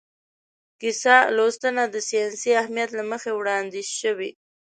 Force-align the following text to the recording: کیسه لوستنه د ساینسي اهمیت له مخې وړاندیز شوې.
کیسه 0.79 1.15
لوستنه 1.35 1.83
د 1.93 1.95
ساینسي 2.09 2.51
اهمیت 2.61 2.89
له 2.95 3.03
مخې 3.11 3.31
وړاندیز 3.33 3.87
شوې. 4.01 4.29